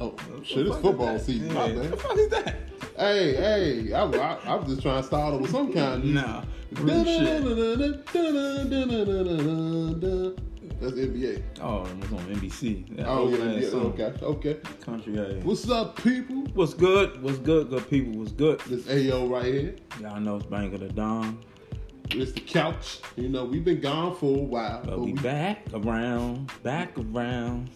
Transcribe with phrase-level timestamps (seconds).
[0.00, 0.66] Oh shit!
[0.66, 1.52] It's football season.
[1.52, 1.90] My Yeah, bad.
[1.92, 2.54] the fuck is that?
[2.96, 3.92] Hey, hey!
[3.92, 6.02] I, I, I'm just trying to start it with some kind.
[6.02, 6.42] of Nah,
[6.80, 8.06] real shit.
[10.80, 11.42] That's NBA.
[11.60, 12.96] Oh, it was on NBC.
[12.96, 13.68] That Oh yeah, yeah.
[13.68, 13.86] song.
[14.00, 14.54] Okay, okay.
[14.80, 15.42] Country ass.
[15.42, 16.42] What's up, people?
[16.54, 17.20] What's good?
[17.20, 17.70] What's good?
[17.70, 18.12] Good people.
[18.20, 18.60] What's good?
[18.60, 19.74] This AO right here.
[20.00, 21.38] Y'all know it's Bank of the Dawn,
[22.10, 22.98] It's the couch.
[23.16, 24.80] You know, we've been gone for a while.
[24.82, 27.70] but but we we- back around, back around.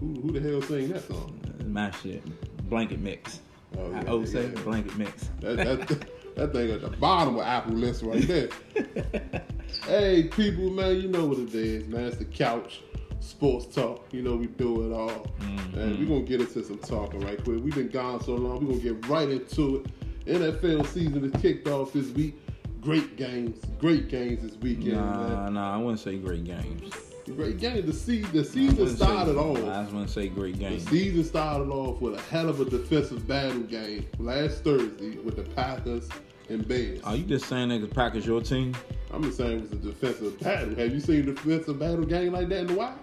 [0.00, 1.40] who, who the hell sang that song?
[1.66, 2.22] My shit,
[2.68, 3.40] blanket mix.
[3.76, 4.62] Oh, I yeah, say yeah.
[4.62, 5.28] blanket mix.
[5.40, 8.48] That, that, that thing at the bottom of Apple list right there.
[9.86, 12.04] hey, people, man, you know what it is, man.
[12.06, 12.80] It's the couch,
[13.20, 14.06] sports talk.
[14.12, 15.26] You know, we do it all.
[15.40, 15.78] Mm-hmm.
[15.78, 17.62] And we're going to get into some talking right quick.
[17.62, 19.86] We've been gone so long, we're going to get right into it.
[20.26, 22.40] NFL season is kicked off this week.
[22.80, 25.04] Great games, great games this weekend, man.
[25.04, 26.92] Nah, nah, I wouldn't say great games.
[27.36, 27.84] Great game.
[27.84, 29.58] The season, the season started say, off.
[29.58, 30.88] I just want to say great The games.
[30.88, 35.42] season started off with a hell of a defensive battle game last Thursday with the
[35.42, 36.08] Packers
[36.48, 37.00] and Bears.
[37.04, 38.74] Are you just saying that 'cause Packers your team?
[39.12, 40.74] I'm just saying it was a defensive battle.
[40.76, 42.98] Have you seen a defensive battle game like that in a while?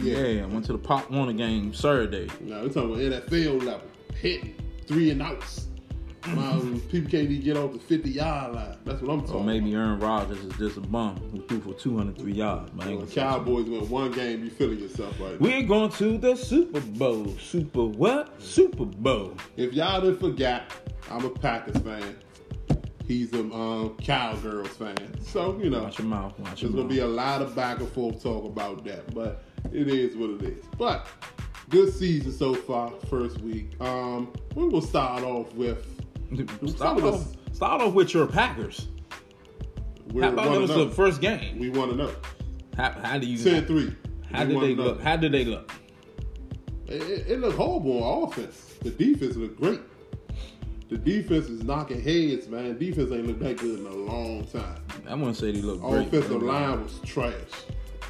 [0.00, 2.28] Yeah, I went to the Pop Warner game Saturday.
[2.42, 3.88] No, we're talking about NFL level.
[4.20, 4.54] Hitting
[4.86, 5.66] three and outs.
[6.26, 8.76] Um, people can't even get off the 50 yard line.
[8.84, 11.78] That's what I'm talking Or maybe Aaron Rodgers is just a bum who threw for
[11.78, 12.70] 203 yards.
[12.74, 13.00] But I ain't about.
[13.00, 15.36] gonna say Cowboys win one game, you feeling yourself right now.
[15.46, 17.28] We're going to the Super Bowl.
[17.38, 18.40] Super what?
[18.42, 19.36] Super Bowl.
[19.56, 20.70] If y'all didn't forget,
[21.10, 22.16] I'm a Packers fan.
[23.06, 24.96] He's a um, Cowgirls fan.
[25.20, 26.38] So, you know, Watch your mouth.
[26.38, 29.42] Watch your There's gonna be a lot of back and forth talk about that, but
[29.72, 30.64] it is what it is.
[30.78, 31.06] But
[31.68, 33.78] good season so far, first week.
[33.78, 35.86] Um, we will start off with
[36.66, 38.88] Start off, start off with your Packers.
[40.12, 40.90] we're How about that was the oh.
[40.90, 41.58] first game?
[41.58, 42.14] We want to know.
[42.76, 43.38] How, how do you?
[43.38, 43.96] 10-3.
[44.32, 44.84] How We did they oh.
[44.84, 45.00] look?
[45.02, 45.72] How did they look?
[46.86, 48.74] It, it, it looked horrible on offense.
[48.82, 49.80] The defense looked great.
[50.88, 52.78] The defense is knocking heads, man.
[52.78, 54.82] Defense ain't looked that good in a long time.
[55.08, 56.08] I wouldn't say they look great.
[56.08, 57.32] Offensive line was trash.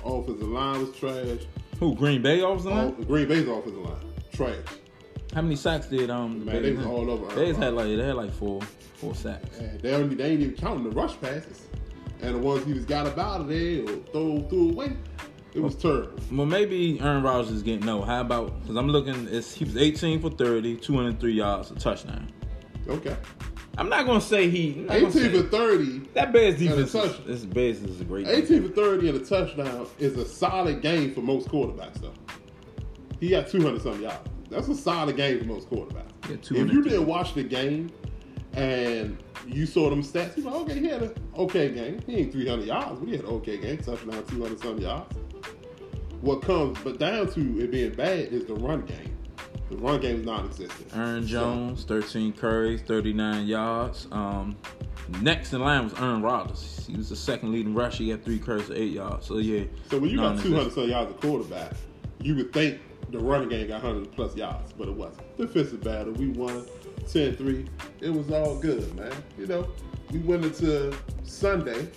[0.05, 1.47] Offensive line was trash.
[1.79, 1.95] Who?
[1.95, 3.03] Green Bay offensive Oh, line?
[3.05, 4.57] Green Bay's offensive line trash.
[5.35, 6.45] How many sacks did um?
[6.45, 6.93] Man, they was have?
[6.93, 7.35] all over.
[7.35, 8.61] They had like they had like four
[8.95, 9.59] four sacks.
[9.59, 11.67] And they, only, they ain't even counting the rush passes.
[12.23, 14.97] And the ones he just got about out of there or throw, threw away,
[15.53, 16.19] it was terrible.
[16.31, 18.03] Well, maybe Aaron Rodgers is getting no.
[18.03, 18.61] How about?
[18.63, 19.27] Because I'm looking.
[19.29, 22.33] It's, he was 18 for 30, 203 yards, a touchdown.
[22.89, 23.17] Okay.
[23.77, 24.73] I'm not gonna say he.
[24.73, 25.99] I'm not gonna 18 say- for 30.
[26.15, 26.95] That Bears a defense.
[26.95, 28.29] Is, this Bears is a great.
[28.29, 32.13] 18 for 30 and a touchdown is a solid game for most quarterbacks, though.
[33.19, 34.29] He got 200 something yards.
[34.55, 36.51] That's a solid game for most quarterbacks.
[36.51, 37.91] Yeah, if you didn't watch the game
[38.53, 42.01] and you saw them stats, you like, okay, he had an okay game.
[42.07, 43.79] He ain't 300 yards, but he had an okay game.
[43.79, 45.17] Touchdown, 200 something yards.
[46.21, 49.19] What comes but down to it being bad is the run game.
[49.71, 50.97] The run game is non-existent.
[50.97, 54.07] Aaron So- Jones, 13 carries, 39 yards.
[54.13, 54.57] Um,
[55.21, 56.87] next in line was Aaron Rodgers.
[56.89, 58.05] He was the second leading rusher.
[58.05, 59.27] He had three carries eight yards.
[59.27, 59.65] So yeah.
[59.91, 61.73] So when you got 200 some yards of quarterback,
[62.21, 62.79] you would think
[63.15, 65.37] the running game got 100 plus yards, but it wasn't.
[65.37, 66.67] Defensive battle, we won
[67.07, 67.69] 10-3.
[68.01, 69.13] It was all good, man.
[69.39, 69.69] You know,
[70.11, 71.89] we went into Sunday.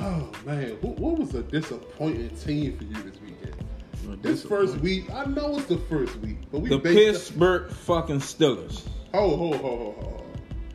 [0.00, 4.22] Oh man, who, what was a disappointing team for you this weekend?
[4.22, 8.82] This first week, I know it's the first week, but we The Pittsburgh fucking Steelers.
[9.14, 10.24] Ho ho ho ho ho.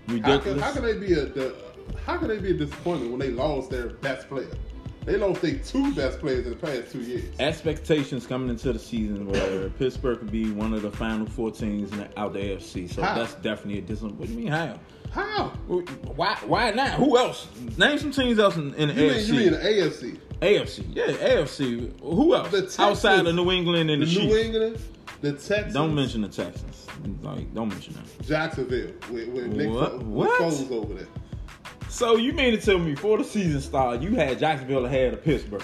[0.08, 0.62] How can, Ridiculous.
[0.62, 1.56] how can they be a the,
[2.06, 4.48] how can they be a disappointment when they lost their best player?
[5.08, 7.24] They lost their two best players in the past two years.
[7.40, 11.92] Expectations coming into the season where Pittsburgh could be one of the final four teams
[11.94, 12.94] in the, out the AFC.
[12.94, 13.16] So How?
[13.16, 14.20] that's definitely a disappointment.
[14.20, 14.80] What do you mean how?
[15.12, 15.48] How?
[16.16, 16.38] Why?
[16.46, 16.92] Why not?
[16.96, 17.48] Who else?
[17.78, 19.28] Name some teams else in, in the You mean, AFC.
[19.28, 20.20] you mean the AFC?
[20.42, 22.00] AFC, yeah, AFC.
[22.02, 22.52] Who else?
[22.52, 22.80] The Texans.
[22.80, 24.36] Outside of New England and The the, New Chiefs.
[24.46, 24.78] England,
[25.22, 26.86] the Texans, Don't mention the Texans.
[27.24, 28.04] Like, don't mention them.
[28.24, 29.92] Jacksonville with, with Nick, What?
[29.94, 30.42] Fo- What?
[30.42, 31.08] Nick Foles over there.
[31.98, 35.24] So you mean to tell me before the season started, you had Jacksonville ahead of
[35.24, 35.64] Pittsburgh?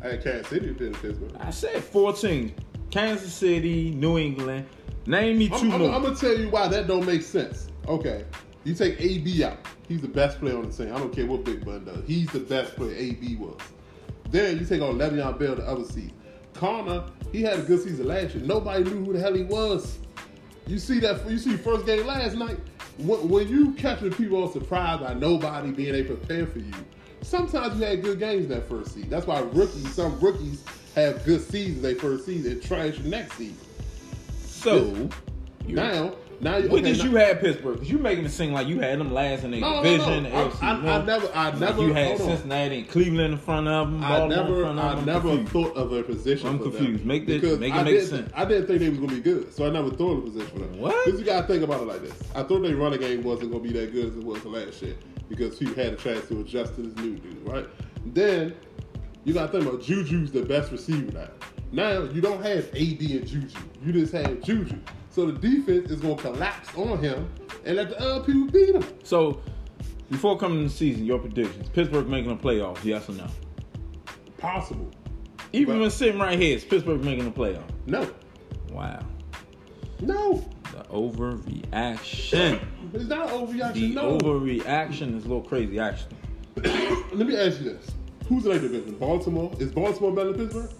[0.00, 1.32] I had Kansas City been in Pittsburgh.
[1.40, 2.52] I said four teams:
[2.92, 4.64] Kansas City, New England.
[5.06, 5.90] Name me 2 I'm, I'm, more.
[5.90, 7.66] I'm gonna tell you why that don't make sense.
[7.88, 8.24] Okay,
[8.62, 9.58] you take AB out.
[9.88, 10.94] He's the best player on the team.
[10.94, 12.06] I don't care what Big Ben does.
[12.06, 12.94] He's the best player.
[12.94, 13.58] AB was.
[14.30, 16.12] Then you take on Le'Veon Bell the other season.
[16.54, 18.44] Connor, he had a good season last year.
[18.44, 19.98] Nobody knew who the hell he was.
[20.68, 21.28] You see that?
[21.28, 22.58] You see first game last night.
[22.98, 26.72] When, you catching people on surprise by nobody being able to prepare for you,
[27.22, 29.10] sometimes you had good games that first season.
[29.10, 30.64] That's why rookies, some rookies
[30.94, 33.56] have good seasons they first season and trash the next season.
[34.44, 35.08] so
[35.66, 37.74] you Now Now you What okay, did now- you have Pittsburgh?
[37.74, 40.22] Because you making it seem like you had them last in their No, no, division.
[40.22, 40.48] no.
[40.48, 42.16] the I- I- I never- I Like never- You had.
[42.16, 44.02] Cincinnati and Cleveland in front of them.
[44.02, 44.98] I Baltimore never, in front of I them.
[45.00, 45.52] I'm never confused.
[45.52, 46.48] thought of a position.
[46.48, 47.04] I'm for them confused.
[47.04, 48.32] Make this- because make it I make sense.
[48.34, 50.48] I didn't think they was gonna be good, so I never thought of a position
[50.50, 50.78] for them.
[50.80, 51.04] What?
[51.04, 52.14] Because you gotta think about it like this.
[52.34, 54.80] I thought their running game wasn't gonna be that good as it was the last
[54.80, 54.94] year
[55.28, 57.66] because he had a chance to adjust to this new dude, right?
[58.14, 58.54] Then
[59.24, 61.28] you gotta think about Juju's the best receiver now.
[61.72, 63.58] Now you don't have AB and Juju.
[63.84, 64.76] You just have Juju.
[65.10, 67.28] So the defense is gonna collapse on him
[67.64, 68.84] and let the other people beat him.
[69.02, 69.40] So,
[70.10, 72.84] before coming to the season, your predictions: Pittsburgh making the playoffs?
[72.84, 73.26] Yes or no?
[74.38, 74.90] Possible.
[75.52, 77.64] Even But- when sitting right here, is Pittsburgh making the playoff?
[77.86, 78.08] No.
[78.72, 79.00] Wow,
[80.00, 80.44] No.
[80.72, 82.60] the overreaction.
[82.94, 83.74] It's not overreaction.
[83.74, 84.18] The no.
[84.18, 86.16] overreaction is a little crazy, actually.
[87.12, 87.90] Let me ask you this:
[88.28, 88.94] Who's in that division?
[88.94, 89.52] Baltimore.
[89.58, 90.70] Is Baltimore better than Pittsburgh?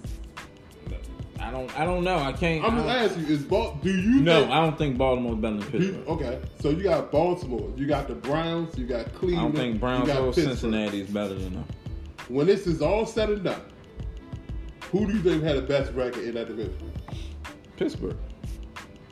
[1.40, 2.18] I don't, I don't know.
[2.18, 2.64] I can't.
[2.64, 4.20] I'm just asking you: Is Bal- Do you?
[4.20, 6.08] no, think- I don't think Baltimore's better than do- Pittsburgh.
[6.08, 9.14] okay, so you got Baltimore, you got the Browns, you got Cleveland.
[9.14, 9.54] I Cleveland.
[9.54, 10.46] don't think Browns you got or Pittsburgh.
[10.58, 11.64] Cincinnati is better than them.
[12.28, 13.60] When this is all said and done,
[14.92, 16.92] who do you think had the best record in that division?
[17.76, 18.16] Pittsburgh.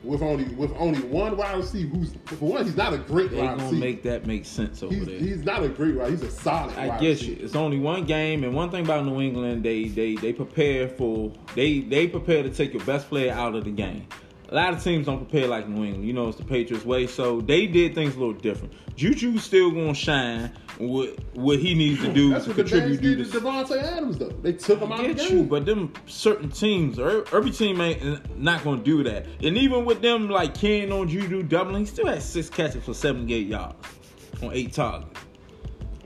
[0.05, 3.39] With only with only one wide receiver, who's for one, he's not a great They
[3.39, 3.81] wide gonna receiver.
[3.81, 5.19] make that make sense over he's, there.
[5.19, 6.11] he's not a great wide.
[6.11, 6.77] He's a solid.
[6.79, 7.09] I wide you.
[7.11, 7.45] receiver.
[7.45, 11.33] It's only one game, and one thing about New England, they they they prepare for
[11.57, 14.07] they they prepare to take your best player out of the game.
[14.51, 16.07] A lot of teams don't prepare like New England.
[16.07, 18.73] You know, it's the Patriots way, so they did things a little different.
[18.97, 23.31] Juju's still gonna shine what what he needs to do That's to what contribute Jags
[23.31, 23.41] did to.
[23.41, 24.29] Davante Adams though.
[24.29, 25.39] They took him out of the game.
[25.39, 29.27] you, but them certain teams, er- every team ain't not gonna do that.
[29.43, 32.95] And even with them like Ken on Juju doubling, he still had six catches for
[32.95, 33.75] 78 yards
[34.43, 35.21] on eight targets.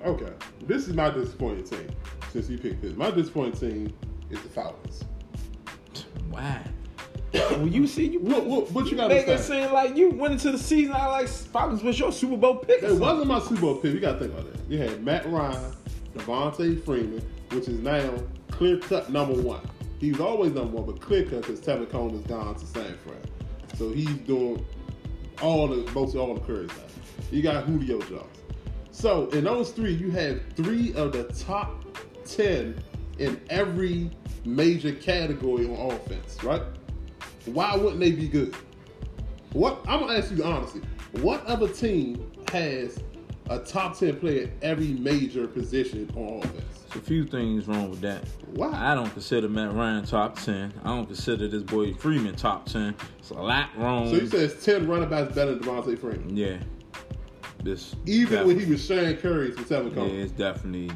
[0.05, 0.33] Okay,
[0.67, 1.89] this is my disappointing team
[2.33, 2.97] since you picked this.
[2.97, 3.95] My disappointing team
[4.31, 5.05] is the Falcons.
[6.31, 6.61] Why?
[7.33, 9.71] Well, you see, you What, what, what you got to say?
[9.71, 10.95] like you went into the season.
[10.95, 12.83] I like Falcons was your Super Bowl pick.
[12.83, 13.95] It wasn't my Super Bowl pick.
[13.95, 14.61] You got to think about that.
[14.71, 15.73] You had Matt Ryan,
[16.15, 18.15] Devonta Freeman, which is now
[18.51, 19.61] clear cut number one.
[19.99, 22.97] He was always number one, but clear cut because Tevin Coleman is gone to San
[22.99, 23.17] Fran.
[23.77, 24.65] So he's doing
[25.41, 26.85] all the mostly all the curries now.
[27.31, 28.27] You got Julio Jones.
[28.91, 31.85] So in those three, you have three of the top
[32.27, 32.83] ten
[33.19, 34.11] in every
[34.45, 36.63] major category on offense, right?
[37.47, 38.55] Why wouldn't they be good?
[39.53, 40.81] What I'm gonna ask you honestly,
[41.21, 42.99] what other team has
[43.51, 46.85] a top ten player at every major position on offense?
[46.89, 48.25] There's a few things wrong with that.
[48.55, 48.71] Why?
[48.73, 50.73] I don't consider Matt Ryan top ten.
[50.85, 52.95] I don't consider this boy Freeman top ten.
[53.19, 54.09] It's a lot wrong.
[54.09, 56.59] So you say it's ten running backs better than Devonta Freeman, yeah.
[57.63, 60.91] This even when he was sharing carries with Tevin yeah, it's definitely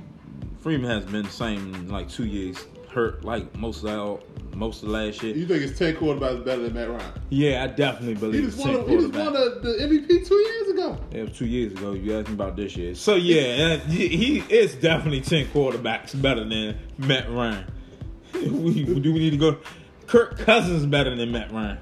[0.61, 2.67] Freeman has been the same in like two years.
[2.97, 4.21] Hurt like most of all,
[4.55, 5.37] most of last year.
[5.37, 7.13] You think it's ten quarterbacks better than Matt Ryan?
[7.29, 8.75] Yeah, I definitely He believe just it's won.
[8.75, 10.99] A, he just won the, the MVP two years ago.
[11.11, 11.93] It was two years ago.
[11.93, 12.95] You asked me about this year.
[12.95, 17.67] So yeah, uh, he he is definitely ten quarterbacks better than Matt Ryan.
[18.33, 19.59] we, do we need to go?
[20.07, 21.79] Kirk Cousins better than Matt Ryan.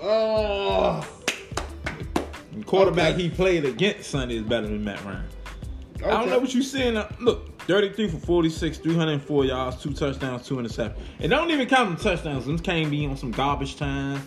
[0.00, 1.04] Oh,
[2.54, 3.22] The quarterback Okay.
[3.24, 5.24] he played against Sunday is better than Matt Ryan.
[6.04, 6.94] I don't know what you're saying.
[7.20, 10.96] Look, 33 for 46, 304 yards, two touchdowns, two interceptions.
[11.20, 12.46] And don't even count the touchdowns.
[12.46, 14.26] Them can't be on some garbage time.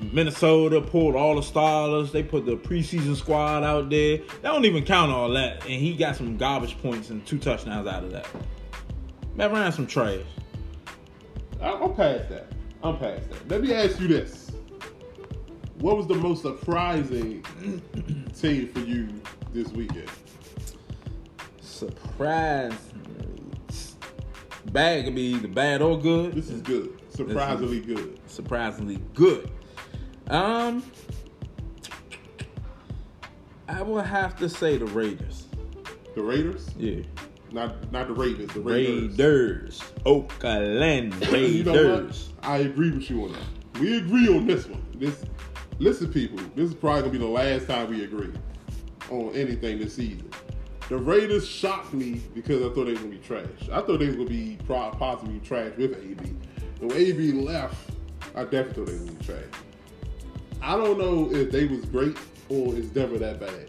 [0.00, 2.12] Minnesota pulled all the starters.
[2.12, 4.18] They put the preseason squad out there.
[4.18, 5.64] They don't even count all that.
[5.64, 8.26] And he got some garbage points and two touchdowns out of that.
[9.34, 10.20] Matt Ryan's some trash.
[11.60, 12.46] I'm past that.
[12.82, 13.48] I'm past that.
[13.50, 14.52] Let me ask you this:
[15.78, 17.44] What was the most surprising
[18.40, 19.08] team for you
[19.52, 20.10] this weekend?
[21.76, 22.72] Surprise.
[24.72, 26.32] Bad could be either bad or good.
[26.32, 26.98] This is good.
[27.10, 28.18] Surprisingly good.
[28.26, 29.50] surprisingly good.
[30.28, 30.82] Um,
[33.68, 35.48] I will have to say the Raiders.
[36.14, 37.02] The Raiders, Yeah,
[37.52, 38.54] not not the Ravens.
[38.54, 39.18] The Raiders.
[39.18, 41.72] Raiders, Oakland You know?
[41.74, 42.32] Raiders.
[42.42, 43.80] I agree with you on that.
[43.80, 44.82] We agree on this one.
[44.94, 45.26] This,
[45.78, 46.38] listen, people.
[46.54, 48.32] This is probably gonna be the last time we agree
[49.10, 50.30] on anything this season.
[50.88, 53.46] The Raiders shocked me because I thought they were gonna be trash.
[53.72, 56.32] I thought they were gonna be possibly trash with AB.
[56.78, 57.90] When AB left,
[58.36, 59.44] I definitely thought they were gonna be trash.
[60.62, 62.16] I don't know if they was great
[62.48, 63.68] or it's never that bad.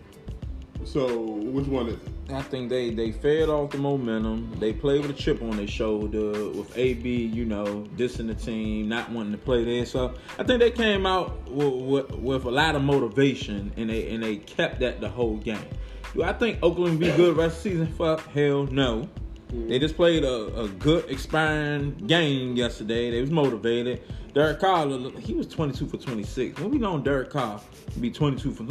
[0.85, 2.16] So which one is it?
[2.29, 4.53] I think they they fed off the momentum.
[4.59, 8.89] They played with a chip on their shoulder with AB, you know, dissing the team,
[8.89, 9.85] not wanting to play there.
[9.85, 14.09] So I think they came out with, with, with a lot of motivation, and they
[14.09, 15.65] and they kept that the whole game.
[16.13, 17.87] Do I think Oakland be good rest of the season?
[17.93, 19.07] Fuck, hell no.
[19.49, 23.11] They just played a, a good expiring game yesterday.
[23.11, 24.01] They was motivated.
[24.33, 24.87] Derek Carr,
[25.19, 26.59] he was 22 for 26.
[26.59, 27.61] When we know Derek Carr
[28.01, 28.63] be 22 for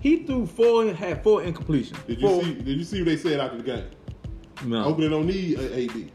[0.00, 2.04] he threw four, had four incompletions.
[2.06, 2.54] Did you Four- see?
[2.54, 3.84] Did you see what they said after the game?
[4.64, 4.84] No.
[4.84, 6.10] Oakland don't need a AB.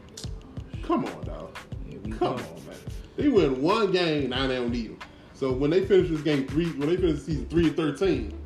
[0.82, 1.56] Come on, dog.
[2.02, 2.26] Come go.
[2.28, 2.76] on, man.
[3.16, 4.98] They win one game, now they don't need them.
[5.34, 8.38] So when they finish this game three, when they finish the season three and thirteen,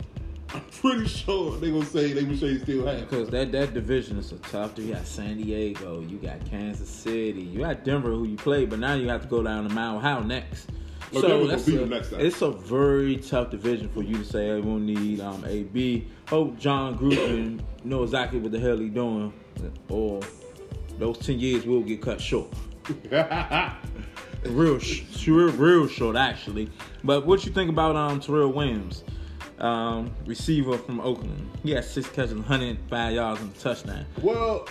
[0.54, 3.00] I'm pretty sure they're gonna say they wish they still had.
[3.00, 4.78] Because that, that division is a tough.
[4.78, 8.78] You got San Diego, you got Kansas City, you got Denver, who you play, but
[8.78, 10.68] now you have to go down to Mount How next.
[11.12, 15.44] Gonna that's a, it's a very tough division for you to say won't need um,
[15.46, 16.06] AB.
[16.28, 19.32] Hope Jon Gruden know exactly what the hell he doing,
[19.88, 20.20] or
[20.98, 22.52] those ten years will get cut short.
[24.44, 26.70] real, sh- real, real short actually.
[27.04, 29.04] But what you think about um Tyrell Williams,
[29.58, 31.50] um, receiver from Oakland?
[31.62, 34.04] He had six catches, 105 yards, and a touchdown.
[34.22, 34.68] well,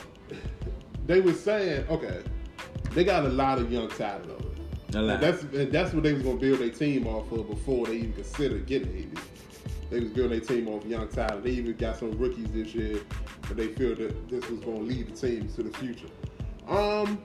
[1.05, 2.21] they were saying, okay,
[2.91, 4.46] they got a lot of young talent over
[4.91, 5.01] there.
[5.01, 5.13] A lot.
[5.15, 7.97] And that's and that's what they was gonna build their team off of before they
[7.97, 9.17] even considered getting AB.
[9.89, 11.43] They was building their team off young talent.
[11.43, 12.99] They even got some rookies this year,
[13.41, 16.07] but they feel that this was gonna lead the team to the future.
[16.67, 17.23] Um,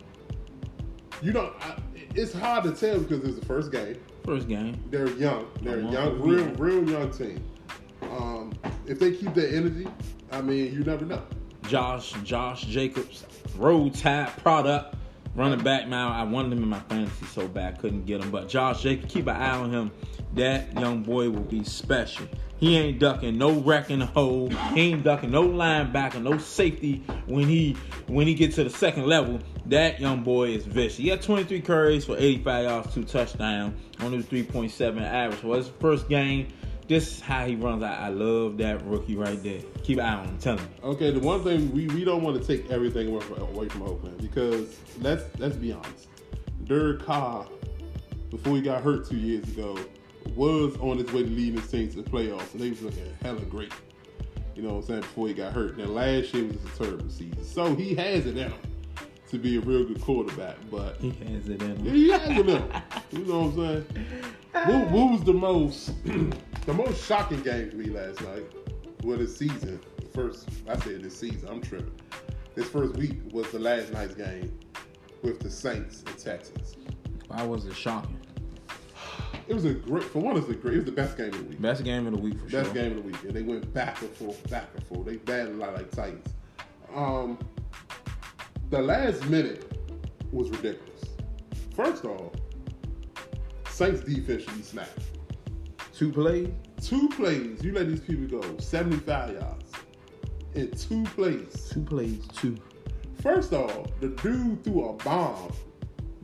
[1.20, 1.76] you know, I,
[2.14, 3.96] it's hard to tell because it's the first game.
[4.24, 4.82] First game.
[4.90, 5.48] They're young.
[5.62, 6.56] They're a young, real, young.
[6.56, 7.44] real young team.
[8.02, 8.52] Um,
[8.86, 9.86] if they keep their energy,
[10.30, 11.22] I mean, you never know.
[11.68, 13.24] Josh, Josh Jacobs,
[13.56, 14.96] Roll Tide product,
[15.34, 15.88] running back.
[15.88, 18.30] Now I wanted him in my fantasy so bad, couldn't get him.
[18.30, 19.90] But Josh Jacobs, keep an eye on him.
[20.34, 22.26] That young boy will be special.
[22.56, 24.48] He ain't ducking no wrecking hole.
[24.48, 29.06] He ain't ducking no linebacker, no safety when he when he gets to the second
[29.06, 29.40] level.
[29.66, 30.96] That young boy is vicious.
[30.96, 35.40] He had 23 carries for 85 yards, two touchdowns, only 3.7 average.
[35.40, 36.48] For his first game,
[36.92, 37.82] this is how he runs.
[37.82, 39.60] I, I love that rookie right there.
[39.82, 40.38] Keep an eye on him.
[40.38, 40.68] Tell him.
[40.84, 43.82] Okay, the one thing we, we don't want to take everything away from, away from
[43.82, 46.08] Oakland because let's let's be honest,
[46.64, 47.46] Derek Carr,
[48.30, 49.78] before he got hurt two years ago,
[50.36, 53.04] was on his way to leading his team to the playoffs, and they was looking
[53.22, 53.72] hella great.
[54.54, 55.00] You know what I'm saying?
[55.00, 58.36] Before he got hurt, and last year was a terrible season, so he has it
[58.36, 58.52] in him
[59.30, 60.56] to be a real good quarterback.
[60.70, 61.84] But He has it in him.
[61.86, 62.70] he has it in him.
[63.12, 64.04] You know what I'm saying?
[64.52, 65.92] What, what was the most
[66.66, 68.44] the most shocking game to me last night?
[69.02, 69.80] Well, this season,
[70.14, 71.98] first I said this season, I'm tripping.
[72.54, 74.58] This first week was the last night's game
[75.22, 76.76] with the Saints and Texans.
[77.28, 78.18] Why was it shocking?
[79.48, 81.28] It was a great, for one, it was a great, it was the best game
[81.28, 81.60] of the week.
[81.60, 82.62] Best game of the week for Best sure.
[82.62, 85.04] Best game of the week, and they went back and forth, back and forth.
[85.04, 86.28] They battled a lot like Titans.
[86.94, 87.38] Um,
[88.70, 89.76] the last minute
[90.30, 91.04] was ridiculous.
[91.74, 92.32] First off,
[93.68, 95.00] Saints defense should be snapped.
[96.02, 96.48] Two plays.
[96.80, 99.70] Two plays, you let these people go 75 yards
[100.54, 101.70] in two plays.
[101.72, 102.26] Two plays.
[102.34, 102.56] Two.
[103.22, 105.52] First off, the dude threw a bomb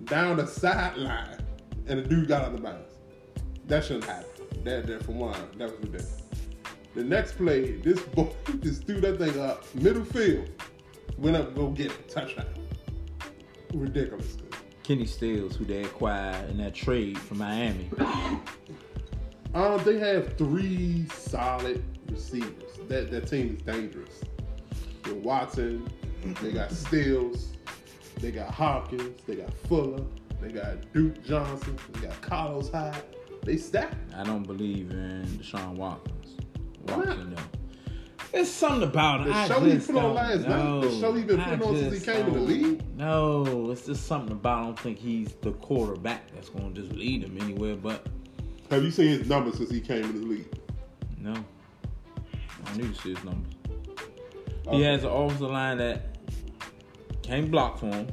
[0.06, 1.38] down the sideline,
[1.86, 2.92] and the dude got out of bounds.
[3.66, 4.26] That shouldn't happen.
[4.64, 6.22] That, that for one, that was ridiculous.
[6.96, 10.50] The next play, this boy just threw that thing up middle field,
[11.18, 12.46] went up, go get it, touchdown.
[13.72, 14.38] Ridiculous.
[14.82, 17.88] Kenny Stills, who they acquired in that trade from Miami.
[19.54, 22.78] Um, they have three solid receivers.
[22.88, 24.22] That that team is dangerous.
[25.04, 25.88] They Watson,
[26.42, 27.52] they got Stills,
[28.20, 30.04] they got Hopkins, they got Fuller,
[30.40, 33.02] they got Duke Johnson, they got Carlos Hyde.
[33.42, 33.96] They stacked.
[34.14, 36.36] I don't believe in Deshaun Watkins.
[36.86, 37.42] Watkins, no.
[38.32, 39.28] There's something about it.
[39.28, 41.98] The I show he put on last night, the show he been putting on since
[41.98, 42.96] he came in the league.
[42.96, 44.58] No, it's just something about.
[44.58, 47.76] I don't think he's the quarterback that's going to just lead him anywhere.
[47.76, 48.06] But
[48.70, 50.46] Have you seen his numbers since he came in the league?
[51.20, 51.34] no,
[52.66, 53.52] I need to see his numbers.
[54.66, 54.76] Okay.
[54.76, 56.02] He has an offensive line that
[57.22, 58.08] can't block for him.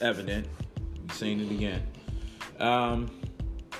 [0.00, 0.48] Evident.
[1.00, 1.86] We've seen it again.
[2.58, 3.10] Um,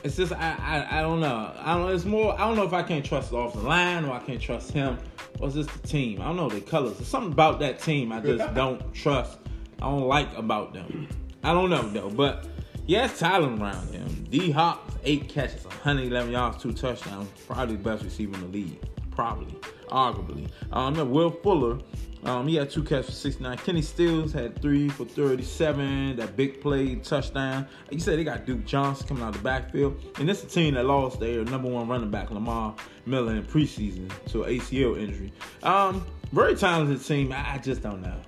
[0.04, 1.52] it's just I, I I don't know.
[1.58, 1.92] I don't.
[1.92, 2.34] It's more.
[2.34, 4.98] I don't know if I can't trust the offensive line or I can't trust him.
[5.40, 6.20] Or it's just the team.
[6.20, 6.98] I don't know the colors.
[6.98, 9.38] There's something about that team I just don't trust.
[9.80, 11.08] I don't like about them.
[11.42, 12.46] I don't know though, but
[12.92, 14.26] he has talent around him.
[14.28, 17.26] D Hop, eight catches, 111 yards, two touchdowns.
[17.46, 18.78] Probably the best receiver in the league.
[19.12, 19.50] Probably,
[19.88, 20.50] arguably.
[20.72, 21.78] Um, Will Fuller,
[22.24, 23.56] um, he had two catches for 69.
[23.56, 26.16] Kenny Stills had three for 37.
[26.16, 27.66] That big play touchdown.
[27.84, 30.44] Like you said, they got Duke Johnson coming out of the backfield, and this is
[30.44, 32.74] a team that lost their number one running back Lamar
[33.06, 35.32] Miller in preseason to an ACL injury.
[35.62, 37.32] Um, very talented team.
[37.32, 38.20] I I just don't know.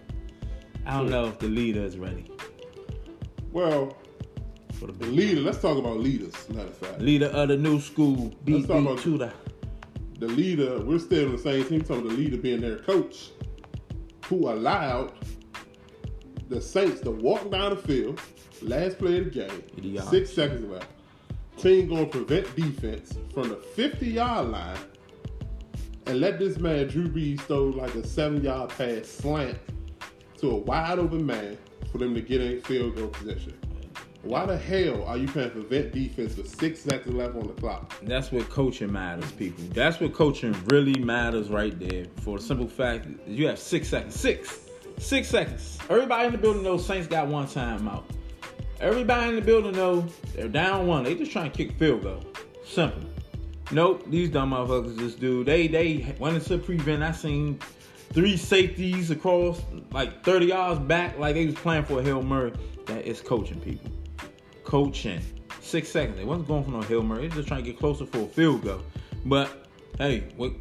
[0.87, 2.31] I don't know if the leader is ready
[3.53, 3.95] Well,
[4.85, 5.41] for the the leader.
[5.41, 6.35] Let's talk about leaders.
[6.51, 8.33] Matter of fact, leader of the new school.
[8.47, 9.31] Let's talk about- to
[10.19, 10.81] the leader.
[10.81, 11.81] We're still in the same team.
[11.81, 13.31] Talking about the leader being their coach,
[14.27, 15.13] who allowed
[16.49, 18.21] the Saints to walk down the field,
[18.63, 20.11] last play of the game, Idiotic.
[20.11, 20.89] six seconds left.
[21.57, 24.77] Team going to prevent defense from the 50 yard line
[26.07, 29.57] and let this man, Drew Brees, throw like a seven yard pass slant
[30.39, 31.57] to a wide open man
[31.91, 33.55] for them to get in field goal position.
[34.25, 37.53] Why the hell are you trying to prevent defense with six seconds left on the
[37.53, 37.95] clock?
[38.05, 39.63] That's what coaching matters, people.
[39.75, 42.07] That's what coaching really matters right there.
[42.23, 44.19] For the simple fact you have six seconds.
[44.19, 44.61] Six.
[44.97, 45.79] Six seconds.
[45.91, 48.07] Everybody in the building knows Saints got one time out.
[48.81, 51.05] Everybody in the building knows they're down one.
[51.05, 52.25] They just trying to kick field goal.
[52.65, 53.03] Simple.
[53.73, 55.45] Nope, these dumb motherfuckers just do.
[55.45, 57.03] They they went into prevent.
[57.03, 57.59] I seen
[58.15, 59.61] three safeties across
[59.93, 62.55] like 30 yards back, like they was playing for a Hail Mary.
[62.87, 63.91] That is coaching people.
[64.65, 65.21] Coaching.
[65.61, 66.19] Six seconds.
[66.19, 67.29] They wasn't going for no Hail Mary.
[67.29, 68.81] They just trying to get closer for a field goal.
[69.25, 69.69] But
[69.99, 70.53] hey, what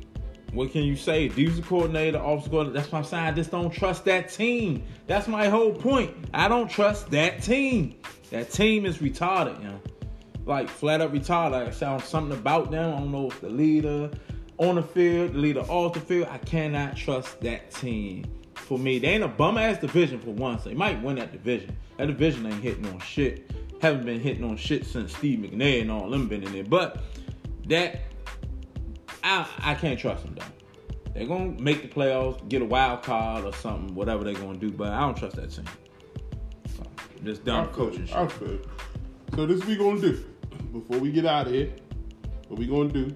[0.54, 1.30] what can you say?
[1.30, 2.80] Defensive coordinator, offensive coordinator.
[2.80, 4.84] That's why I'm saying I just don't trust that team.
[5.08, 6.16] That's my whole point.
[6.34, 7.96] I don't trust that team.
[8.30, 9.82] That team is retarded, you know.
[10.46, 11.68] Like flat up retarded.
[11.68, 12.94] I sound something about them.
[12.94, 14.12] I don't know if the leader
[14.58, 16.28] on the field, the leader off the field.
[16.30, 18.26] I cannot trust that team.
[18.54, 20.64] For me, they ain't a bum ass division for once.
[20.64, 21.76] They might win that division.
[21.98, 23.52] That division ain't hitting on shit.
[23.84, 26.64] Haven't been hitting on shit since Steve McNair and all them been in there.
[26.64, 27.04] But
[27.68, 28.00] that
[29.26, 31.12] I I can't trust them though.
[31.14, 34.72] They're gonna make the playoffs, get a wild card or something, whatever they're gonna do.
[34.72, 35.66] But I don't trust that team.
[36.78, 36.84] So,
[37.26, 38.16] just dumb coaching shit.
[38.16, 38.60] I feel.
[39.36, 40.24] So this we gonna do
[40.72, 41.74] before we get out of here.
[42.48, 43.14] What we gonna do?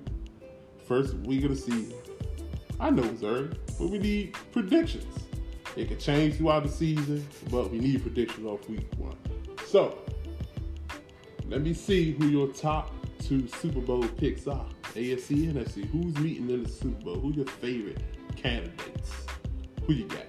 [0.86, 1.94] First we gonna see.
[2.78, 5.18] I know it's early, but we need predictions.
[5.78, 9.16] It could change throughout the season, but we need predictions off week one.
[9.66, 9.98] So
[11.50, 14.66] let me see who your top two Super Bowl picks are.
[14.94, 15.86] AFC and NFC.
[15.90, 17.16] Who's meeting in the Super Bowl?
[17.16, 18.02] Who your favorite
[18.36, 19.12] candidates?
[19.86, 20.26] Who you got?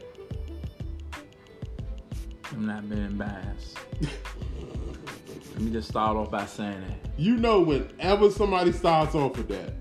[2.53, 3.79] I'm not being biased.
[4.01, 7.11] Let me just start off by saying that.
[7.19, 9.75] you know whenever somebody starts off with that,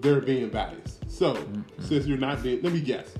[0.00, 1.10] they're being biased.
[1.10, 1.82] So mm-hmm.
[1.82, 3.14] since you're not being, let me guess.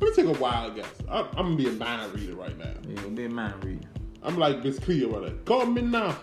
[0.00, 0.92] Let me take a wild guess.
[1.08, 2.70] I, I'm gonna be a mind reader right now.
[2.86, 3.88] Yeah, be a mind reader.
[4.22, 5.38] I'm like Miss Cleo right now.
[5.44, 6.16] Call me now.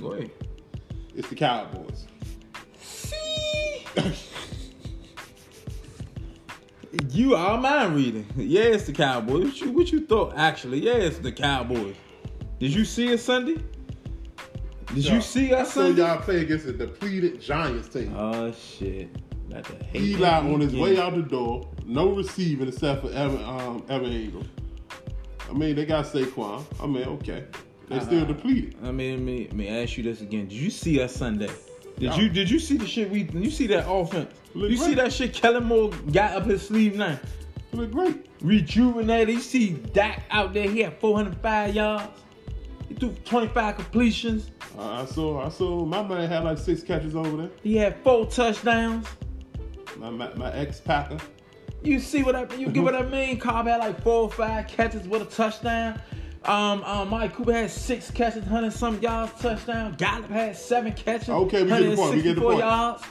[0.00, 0.30] Go ahead.
[1.14, 2.06] It's the Cowboys.
[2.80, 3.86] See?
[7.10, 8.26] you are mind reading.
[8.36, 9.44] Yeah, it's the Cowboys.
[9.44, 10.80] What you, what you thought, actually?
[10.80, 11.96] Yeah, it's the Cowboys.
[12.58, 13.62] Did you see us Sunday?
[14.88, 16.02] Did you see us So Sunday?
[16.02, 18.14] y'all play against a depleted Giants team.
[18.16, 19.10] Oh, shit.
[19.50, 20.80] Got the hate Eli on his weekend.
[20.96, 21.68] way out the door.
[21.84, 24.46] No receiving except for Evan, um, Evan Engram.
[25.48, 26.64] I mean, they got Saquon.
[26.82, 27.44] I mean, okay.
[27.88, 28.24] They still Uh-uh.
[28.26, 28.76] depleted.
[28.82, 30.46] I mean, let me, let me ask you this again.
[30.48, 31.50] Did you see us Sunday?
[31.98, 34.34] Did you did you see the shit we did you see that offense?
[34.54, 37.20] Look you see that shit Kellen Moore got up his sleeve now?
[37.72, 38.26] Look great.
[38.40, 39.32] Rejuvenated.
[39.34, 42.08] You see Dak out there, he had 405 yards.
[42.88, 44.50] He threw 25 completions.
[44.76, 45.46] Uh, I saw.
[45.46, 45.84] I saw.
[45.84, 47.50] My man had like six catches over there.
[47.62, 49.06] He had four touchdowns.
[49.96, 51.18] My my, my ex Packer.
[51.84, 53.38] You see what I you get what I mean?
[53.38, 56.00] Cobb had like four or five catches with a touchdown.
[56.44, 59.94] Um, um, Mike Cooper had six catches, 100 some yards, touchdown.
[59.96, 62.58] Gallup had seven catches, Okay, we get the point, we get the 164 point.
[62.58, 63.02] yards.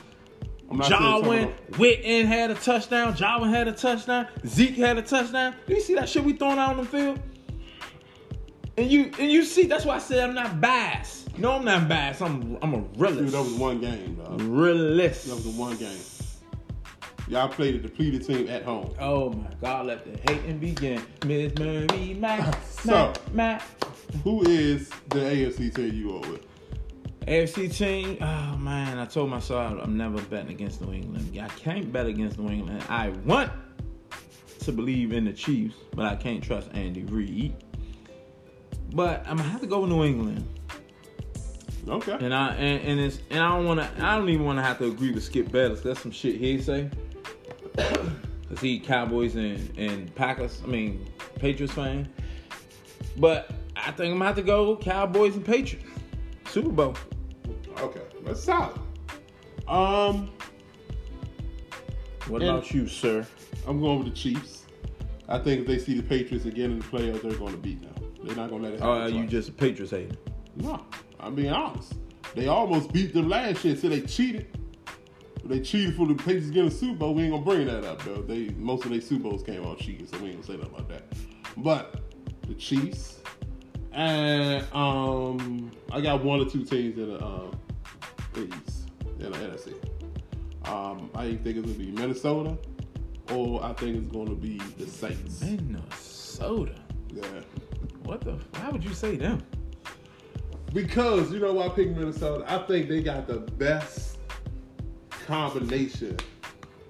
[0.70, 3.16] I'm not saying Jarwin, something- Witten had a touchdown.
[3.16, 4.26] Jarwin had a touchdown.
[4.46, 5.54] Zeke had a touchdown.
[5.66, 7.18] Do you see that shit we throwing out on the field?
[8.76, 11.38] And you and you see that's why I said I'm not biased.
[11.38, 12.22] No, I'm not biased.
[12.22, 13.18] I'm I'm a realist.
[13.26, 14.40] Dude, that was one game, dog.
[14.40, 15.26] realist.
[15.28, 15.96] That was the one game.
[17.28, 18.92] Y'all played a depleted team at home.
[19.00, 21.02] Oh my God, let the hating begin.
[21.24, 23.62] Miss Murray, Mac, So- Mac, Mac.
[24.22, 26.46] Who is the AFC team you are with?
[27.26, 31.38] AFC team, oh man, I told myself I'm never betting against New England.
[31.42, 32.84] I can't bet against New England.
[32.90, 33.50] I want
[34.60, 37.54] to believe in the Chiefs, but I can't trust Andy Reid.
[38.92, 40.46] But I'm gonna have to go with New England,
[41.88, 42.12] Okay.
[42.20, 44.04] and I and, and it's and I don't want to.
[44.06, 45.80] I don't even want to have to agree with Skip Bayless.
[45.80, 46.90] That's some shit he say.
[48.48, 50.60] Cause he Cowboys and and Packers.
[50.64, 51.06] I mean
[51.38, 52.08] Patriots fan.
[53.16, 55.88] But I think I'm gonna have to go Cowboys and Patriots.
[56.48, 56.94] Super Bowl.
[57.80, 58.02] Okay.
[58.24, 58.78] That's solid.
[59.66, 60.30] Um,
[62.28, 63.26] What And- about you, sir?
[63.66, 64.62] I'm going with the Chiefs.
[65.28, 67.82] I think if they see the Patriots again in the playoffs, they're going to beat
[67.82, 67.92] them.
[68.22, 69.14] They're not going to let it Oh, happen.
[69.14, 70.16] are you just a Patriots hater?
[70.56, 70.80] No,
[71.20, 71.94] I'm being honest.
[72.34, 74.46] They almost beat them last year, so they cheated.
[75.46, 77.14] They cheated for the Patriots getting a Super Bowl.
[77.14, 78.22] We ain't gonna bring that up though.
[78.22, 80.74] They most of their Super Bowls came out cheating, so we ain't gonna say nothing
[80.74, 81.02] about that.
[81.58, 82.00] But
[82.48, 83.20] the Chiefs
[83.92, 87.56] and um, I got one or two teams in the um,
[88.36, 89.74] East in the NFC.
[90.68, 92.56] Um, I think it's gonna be Minnesota,
[93.30, 95.42] or I think it's gonna be the Saints.
[95.42, 96.74] Minnesota.
[97.12, 97.22] Yeah,
[98.02, 98.32] What the?
[98.32, 99.42] Why would you say them?
[100.72, 102.44] Because you know why I picked Minnesota?
[102.48, 104.13] I think they got the best
[105.24, 106.16] combination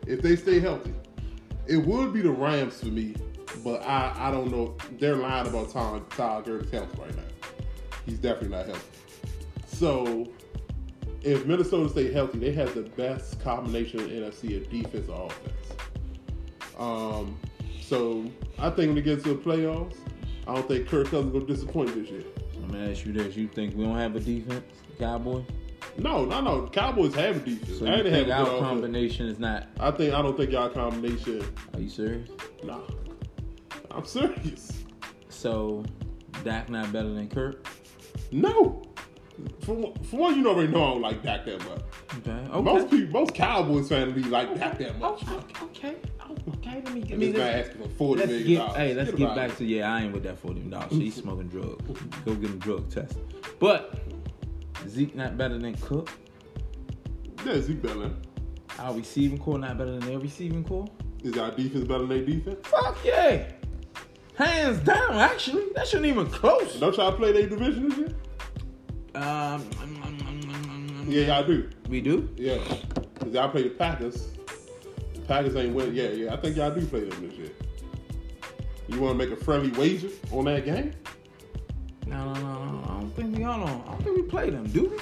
[0.07, 0.94] if they stay healthy.
[1.66, 3.14] It would be the Rams for me,
[3.64, 4.77] but I, I don't know.
[4.99, 7.23] They're lying about Tom Todd Gurley's health right now.
[8.05, 8.83] He's definitely not healthy.
[9.66, 10.29] So
[11.23, 15.27] if Minnesota stay healthy, they have the best combination in the NFC of defense or
[15.27, 15.73] offense.
[16.79, 17.38] Um,
[17.81, 18.25] so
[18.59, 19.97] I think when it gets to the playoffs,
[20.47, 22.25] I don't think Kirk Cousins will disappoint this year.
[22.57, 24.64] I'm gonna ask you this: You think we don't have a defense,
[24.99, 25.44] Cowboys?
[25.96, 26.66] No, no, no.
[26.68, 27.78] Cowboys have a defense.
[27.78, 28.68] So I you didn't think have a our good offense.
[28.68, 29.68] combination is not?
[29.78, 31.42] I think I don't think y'all combination.
[31.72, 32.28] Are you serious?
[32.64, 32.80] Nah,
[33.90, 34.85] I'm serious.
[35.28, 35.85] So
[36.42, 37.66] Dak not better than Kirk?
[38.33, 38.83] No.
[39.61, 41.80] For, for one, you know already know I don't like Dak that much.
[42.18, 42.50] Okay.
[42.50, 42.62] Okay.
[42.62, 45.22] Most people, most Cowboys fans be like Dak that Oh, much.
[45.28, 45.64] okay.
[45.64, 45.96] Okay.
[46.20, 46.80] Oh, okay.
[46.85, 48.76] Let me get me this guy asking for forty Let's million get, dollars.
[48.76, 49.57] hey, let's Get get about back it.
[49.59, 49.92] to yeah.
[49.92, 50.92] I ain't with that forty dollars.
[50.92, 51.85] He's smoking drugs.
[52.24, 53.18] Go get him drug test.
[53.59, 53.98] But
[54.88, 56.11] Zeke not better than Cook.
[57.44, 58.01] Yeah, Zeke better.
[58.01, 58.16] Than.
[58.79, 60.87] Our receiving core not better than their receiving core.
[61.23, 62.59] Is our defense better than their defense?
[62.66, 63.47] Fuck yeah.
[64.37, 65.14] Hands down.
[65.14, 66.79] Actually, that shouldn't even close.
[66.81, 68.09] Don't y'all play their division this year?
[69.14, 71.70] Um, um, um, um, Yeah, y'all do.
[71.88, 72.29] we do.
[72.37, 72.59] Yeah,
[73.20, 74.33] cause y'all play the Packers.
[75.14, 75.94] The Packers ain't winning.
[75.94, 76.35] Yeah, yeah.
[76.35, 77.51] I think y'all do play them this year.
[78.88, 80.92] You want to make a friendly wager on that game?
[82.07, 82.83] No, no, no, no.
[82.85, 83.62] I don't think we on.
[83.62, 84.99] I don't think we play them, do we?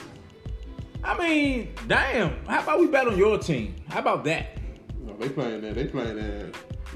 [1.05, 2.45] I mean, damn.
[2.47, 3.75] How about we bet on your team?
[3.89, 4.59] How about that?
[5.05, 5.75] No, they playing there.
[5.75, 6.51] They playing there.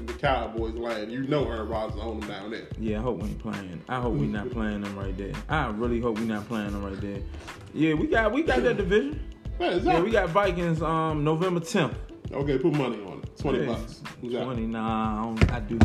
[0.05, 1.11] The Cowboys land.
[1.11, 2.67] You know Aaron Rodgers on them down there.
[2.79, 3.81] Yeah, I hope we ain't playing.
[3.89, 5.33] I hope we not playing them right there.
[5.49, 7.19] I really hope we not playing them right there.
[7.73, 9.19] Yeah, we got we got that division.
[9.59, 11.95] Is Yeah, we got Vikings um November 10th.
[12.31, 13.37] Okay, put money on it.
[13.37, 14.01] Twenty Yeah, bucks.
[14.21, 14.43] That?
[14.43, 15.79] 20, nah, I don't I do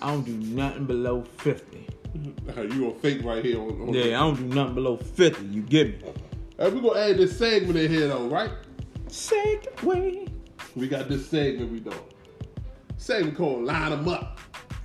[0.00, 1.86] I don't do nothing below 50.
[2.22, 3.80] You gonna fake right here on?
[3.80, 5.44] on Yeah, I don't do nothing below 50.
[5.46, 6.12] You get me?
[6.58, 8.50] Hey, we're gonna add this segment in here though, right?
[9.08, 10.30] Segway.
[10.74, 11.96] We got this segment we doing.
[12.96, 14.38] Segment called Line 'em Up.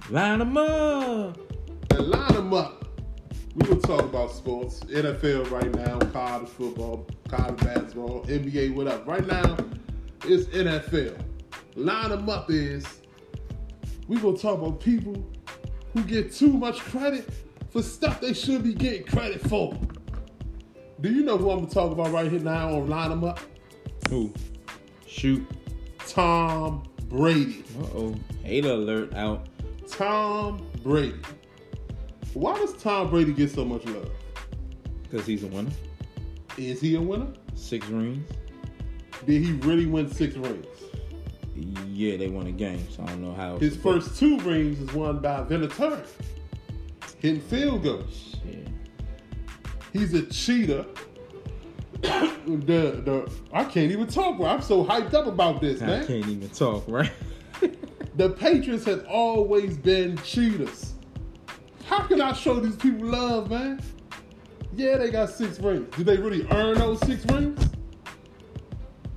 [0.09, 1.37] Line them up.
[1.91, 2.85] And line them up.
[3.55, 9.03] We gonna talk about sports, NFL right now, college football, college basketball, NBA, whatever.
[9.03, 9.57] Right now,
[10.25, 11.17] it's NFL.
[11.75, 12.85] Line them up is
[14.07, 15.30] we gonna talk about people
[15.93, 17.29] who get too much credit
[17.69, 19.77] for stuff they should be getting credit for.
[21.01, 23.39] Do you know who I'm gonna talk about right here now on Line them up?
[24.09, 24.31] Who?
[25.07, 25.45] Shoot.
[26.07, 27.63] Tom Brady.
[27.79, 28.15] Uh oh.
[28.43, 29.47] Hater alert out.
[29.87, 31.15] Tom Brady.
[32.33, 34.11] Why does Tom Brady get so much love?
[35.03, 35.71] Because he's a winner.
[36.57, 37.33] Is he a winner?
[37.55, 38.29] Six rings.
[39.25, 40.65] Did he really win six rings?
[42.01, 43.59] Yeah, they won a game, so I don't know how.
[43.59, 46.03] His first two rings is won by Vinatieri.
[47.19, 48.37] Hitting field goals.
[48.43, 48.67] Shit.
[49.93, 50.83] He's a cheater.
[52.01, 54.37] the the I can't even talk.
[54.37, 54.47] Bro.
[54.47, 56.03] I'm so hyped up about this, I man.
[56.03, 57.11] I can't even talk, right?
[58.15, 60.95] The Patriots have always been cheaters.
[61.85, 63.79] How can I show these people love, man?
[64.75, 65.95] Yeah, they got six rings.
[65.95, 67.70] Did they really earn those six rings?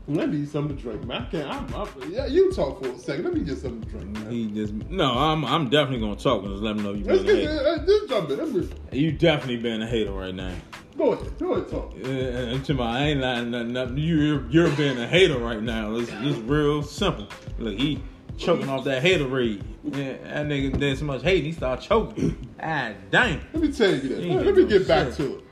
[0.06, 1.22] Let me get something to drink, man.
[1.22, 1.50] I can't.
[1.50, 3.24] I'm, I'm, yeah, you talk for a second.
[3.24, 4.30] Let me get something to drink, man.
[4.30, 5.12] he just no.
[5.12, 7.84] I'm I'm definitely gonna talk and just let him know you been a hater.
[7.86, 8.70] just jump in.
[8.92, 10.52] You definitely been a hater right now.
[10.98, 11.38] go ahead.
[11.38, 11.94] Go ahead, talk.
[12.04, 13.72] Uh, to my, I ain't lying nothing.
[13.72, 13.96] nothing.
[13.96, 15.94] You you're being a hater right now.
[15.96, 17.26] It's, it's real simple.
[17.58, 18.02] Look, he
[18.36, 19.62] choking off that haterade.
[19.84, 22.48] Yeah, that nigga did so much hate, he started choking.
[22.62, 23.40] Ah, dang.
[23.52, 24.24] Let me tell you this.
[24.24, 25.16] You Let me get back shit.
[25.16, 25.44] to it.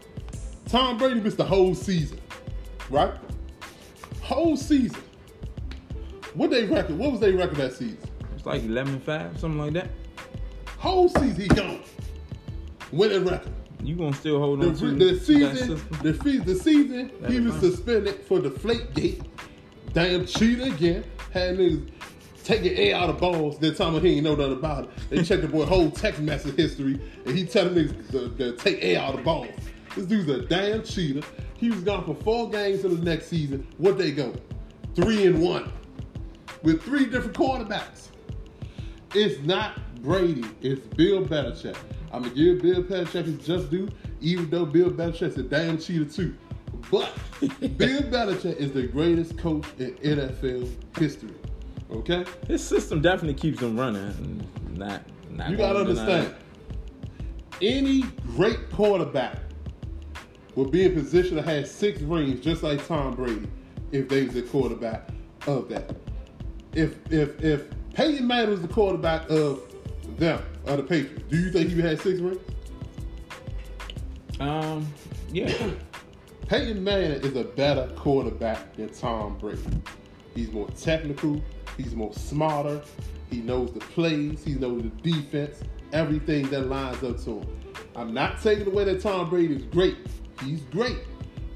[0.66, 2.18] Tom Brady missed the whole season,
[2.88, 3.12] right?
[4.32, 5.02] Whole season.
[6.32, 6.96] What they record?
[6.96, 7.98] What was they record that season?
[8.34, 9.88] It's like 11 5, something like that.
[10.78, 11.82] Whole season he gone.
[12.92, 13.52] Winning record.
[13.82, 17.54] You gonna still hold The, on to the season, the, fe- the season, he was
[17.56, 19.20] suspended for the flake gate.
[19.92, 21.04] Damn cheater again.
[21.32, 21.90] Had niggas
[22.42, 23.58] taking A out of balls.
[23.58, 24.90] That time he ain't know nothing about it.
[25.10, 28.82] They checked the boy whole text message history, and he telling niggas to, to take
[28.82, 29.48] A out of balls.
[29.94, 31.20] This dude's a damn cheater.
[31.62, 33.64] He was gone for four games in the next season.
[33.78, 34.34] What they go?
[34.96, 35.72] Three and one.
[36.64, 38.08] With three different quarterbacks.
[39.14, 40.42] It's not Brady.
[40.60, 41.76] It's Bill Belichick.
[42.12, 43.88] I'm gonna give Bill Belichick his just due,
[44.20, 46.34] even though Bill Belichick's a damn cheater too.
[46.90, 51.30] But Bill Belichick is the greatest coach in NFL history.
[51.92, 54.44] Okay, His system definitely keeps them running.
[54.72, 56.34] Not, not you gotta understand.
[57.60, 58.02] Any
[58.34, 59.36] great quarterback
[60.54, 63.48] will be in position to have six rings, just like Tom Brady,
[63.90, 65.08] if they was the quarterback
[65.46, 65.94] of that.
[66.74, 69.60] If if if Peyton Manning was the quarterback of
[70.16, 72.40] them, of the Patriots, do you think he would have six rings?
[74.40, 74.86] Um,
[75.30, 75.52] yeah.
[76.48, 79.62] Peyton Manning is a better quarterback than Tom Brady.
[80.34, 81.42] He's more technical.
[81.76, 82.82] He's more smarter.
[83.30, 84.44] He knows the plays.
[84.44, 85.62] He knows the defense.
[85.92, 87.46] Everything that lines up to him.
[87.94, 89.96] I'm not taking away that Tom Brady is great.
[90.44, 90.98] He's great,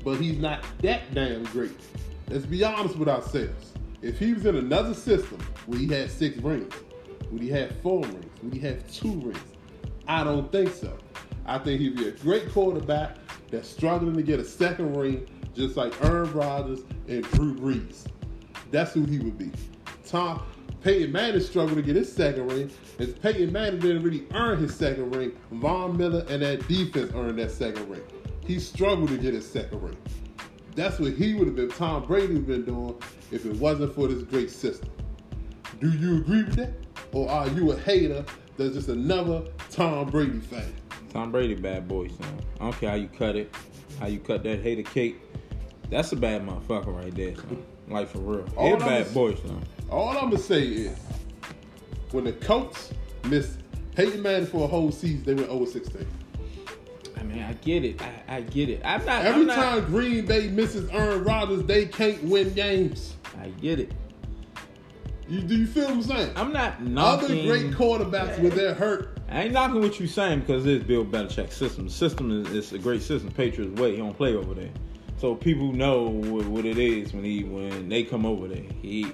[0.05, 1.73] but he's not that damn great.
[2.29, 3.73] Let's be honest with ourselves.
[4.03, 6.73] If he was in another system where he had six rings,
[7.31, 8.27] would he have four rings?
[8.43, 9.39] Would he have two rings?
[10.07, 10.97] I don't think so.
[11.45, 13.17] I think he'd be a great quarterback
[13.51, 18.07] that's struggling to get a second ring, just like Aaron Rodgers and Drew Brees.
[18.71, 19.51] That's who he would be.
[20.07, 20.43] Tom
[20.83, 22.71] Peyton Manning struggled to get his second ring,
[23.01, 25.33] and Peyton Manning didn't really earn his second ring.
[25.51, 28.03] Von Miller and that defense earned that second ring.
[28.47, 29.97] He struggled to get his second ring.
[30.75, 32.95] That's what he would have been, Tom Brady would have been doing
[33.33, 34.91] if it wasn't for this great system.
[35.81, 36.75] Do you agree with that?
[37.13, 38.25] Or are you a hater
[38.57, 40.73] that's just another Tom Brady fan?
[41.13, 42.41] Tom Brady, bad boy, son.
[42.61, 43.55] I don't care how you cut it,
[43.99, 45.17] how you cut that hater cake.
[45.91, 47.65] That's a bad motherfucker right there, son.
[47.89, 48.47] Like for real.
[48.57, 49.63] All He's bad boy, son.
[49.91, 50.99] All I'm gonna say is
[52.11, 52.93] when the Colts
[53.25, 53.61] missed
[53.95, 56.07] Peyton man for a whole season, they went over 16
[57.29, 57.49] man.
[57.49, 58.01] I get it.
[58.01, 58.83] I, I get it.
[58.85, 59.25] I'm not.
[59.25, 63.15] Every I'm not, time Green Bay misses Aaron Rodgers, they can't win games.
[63.41, 63.93] I get it.
[65.29, 66.33] You, do you feel what I'm saying?
[66.37, 67.25] I'm not knocking.
[67.25, 68.43] Other great quarterbacks yeah.
[68.43, 69.19] when they're hurt.
[69.29, 71.87] I ain't knocking what you saying because it's Bill Belichick's system.
[71.87, 73.33] The system is, a great system.
[73.33, 74.71] Patriots way he don't play over there,
[75.19, 78.65] so people know what, what it is when he when they come over there.
[78.81, 79.13] He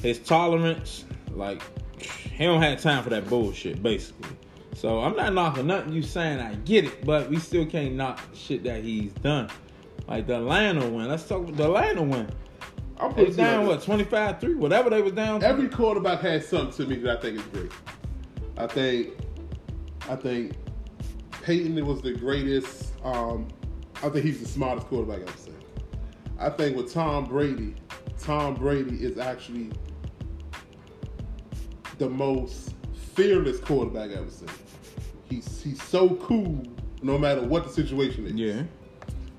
[0.00, 1.62] his tolerance, like
[1.98, 3.82] he don't have time for that bullshit.
[3.82, 4.30] Basically,
[4.74, 6.40] so I'm not knocking nothing you saying.
[6.40, 9.50] I get it, but we still can't knock the shit that he's done.
[10.08, 11.08] Like the Atlanta win.
[11.08, 12.30] Let's talk about the Atlanta win.
[12.98, 15.42] I'm They was down what 25-3, whatever they was down.
[15.42, 17.72] Every quarterback has something to me that I think is great.
[18.58, 19.16] I think,
[20.08, 20.52] I think
[21.42, 22.92] Peyton was the greatest.
[23.02, 23.48] Um,
[24.02, 25.54] I think he's the smartest quarterback I've seen.
[26.38, 27.74] I think with Tom Brady,
[28.18, 29.70] Tom Brady is actually
[31.98, 32.74] the most
[33.14, 34.48] fearless quarterback ever seen.
[35.28, 36.62] He's he's so cool
[37.02, 38.32] no matter what the situation is.
[38.34, 38.62] yeah.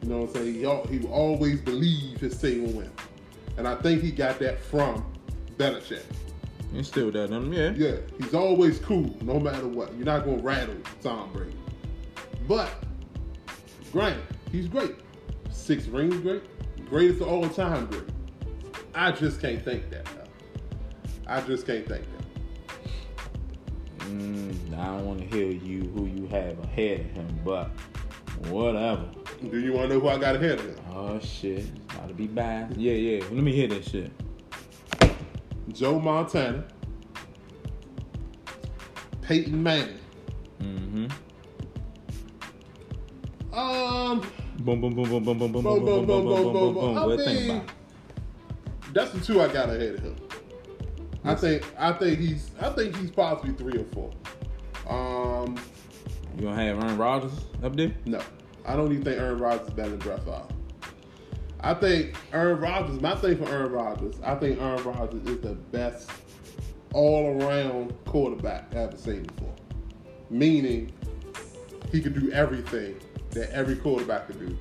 [0.01, 0.53] You know what I'm saying?
[0.55, 2.91] He, al- he will always believe his team will win.
[3.57, 5.05] And I think he got that from
[5.57, 6.01] Belichick.
[6.81, 7.69] Still that on him, yeah.
[7.75, 9.93] Yeah, he's always cool no matter what.
[9.93, 11.55] You're not going to rattle Tom Brady.
[12.47, 12.71] But,
[13.91, 14.95] granted, he's great.
[15.51, 16.41] Six rings great.
[16.89, 18.03] Greatest of all time great.
[18.95, 20.05] I just can't think that.
[20.05, 20.23] though.
[21.27, 22.20] I just can't think that.
[24.11, 27.69] Mm, I don't want to hear you who you have ahead of him, but
[28.49, 29.05] whatever.
[29.49, 30.75] Do you want to know who I got ahead of him?
[30.93, 32.75] Oh shit, gotta be bad.
[32.75, 33.23] Yeah, yeah.
[33.31, 34.11] Let me hear that shit.
[35.69, 36.65] Joe Montana,
[39.21, 39.99] Peyton Manning.
[40.59, 41.07] Mm-hmm.
[43.53, 44.21] Um,
[44.59, 46.73] Boom, boom, boom, boom, boom, boom, boom, boom, boom, boom, boom, boom, boom, boom, boom,
[46.73, 46.97] boom.
[46.97, 47.69] I What you think mean, about?
[48.93, 50.15] that's the two I got ahead of him.
[51.23, 54.11] I think I think he's I think he's possibly three or four.
[54.89, 55.55] Um,
[56.37, 57.93] You gonna have Aaron Rodgers up there?
[58.05, 58.19] no,
[58.65, 60.43] I don't even think Aaron Rodgers is better than Brett Favre.
[61.59, 62.99] I think Aaron Rodgers.
[63.01, 66.09] My thing for Aaron Rodgers, I think Aaron Rodgers is the best
[66.93, 69.53] all-around quarterback I've ever seen before.
[70.29, 70.91] Meaning,
[71.91, 72.95] he can do everything
[73.31, 74.57] that every quarterback can do,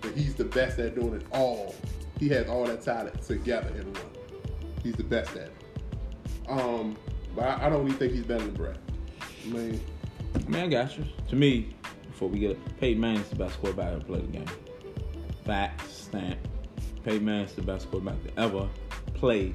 [0.00, 1.74] but he's the best at doing it all.
[2.18, 4.02] He has all that talent together in one.
[4.82, 5.52] He's the best at it.
[6.48, 6.96] Um,
[7.34, 8.76] but I, I don't even think he's better than Brett.
[9.44, 9.80] I mean,
[10.34, 11.04] I mean, I got you.
[11.28, 11.74] To me,
[12.06, 14.46] before we get it, Peyton Manning's the best quarterback to play the game.
[15.44, 16.38] Facts, stamp.
[17.04, 18.68] Peyton Manning's the best quarterback to ever
[19.14, 19.54] play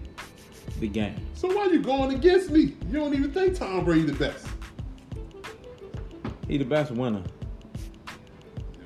[0.80, 1.15] the game.
[1.34, 2.75] so why are you going against me?
[2.88, 4.45] You don't even think Tom Brady the best.
[6.47, 7.23] He the best winner.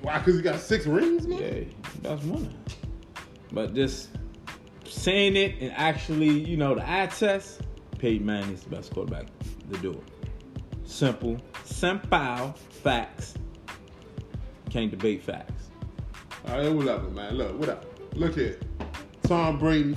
[0.02, 0.18] Why?
[0.18, 1.40] Because he got six rings, man.
[1.40, 2.50] Yeah, best winner.
[3.52, 4.10] But just
[4.86, 7.62] saying it and actually, you know, the eye test,
[8.04, 9.28] Peyton Manning's the best quarterback
[9.72, 10.04] to do it.
[10.84, 13.36] Simple, simple facts.
[14.70, 15.70] Can't debate facts.
[16.50, 17.36] All right, whatever, man.
[17.36, 17.80] Look, whatever.
[18.16, 18.60] Look here.
[19.22, 19.96] Tom Brady,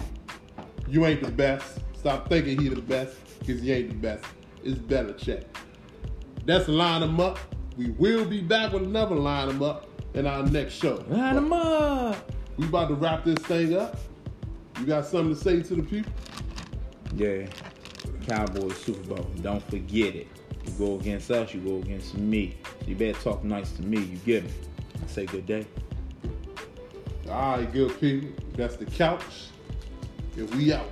[0.88, 1.81] you ain't the best.
[1.99, 4.25] Stop thinking he the best, because he ain't the best.
[4.62, 5.42] It's Belichick.
[6.45, 7.40] That's line up.
[7.77, 11.05] We will be back with another line up in our next show.
[11.09, 12.31] Line 'em up.
[12.57, 13.99] We about to wrap this thing up.
[14.79, 16.12] You got something to say to the people?
[17.16, 17.47] Yeah.
[18.27, 19.27] Cowboys Super Bowl.
[19.41, 20.27] Don't forget it.
[20.65, 22.57] You go against us, you go against me.
[22.87, 23.99] You better talk nice to me.
[23.99, 24.51] You get me?
[25.03, 25.65] I say good day.
[27.29, 28.31] All right, good people.
[28.55, 29.49] That's the couch.
[30.37, 30.89] And we out.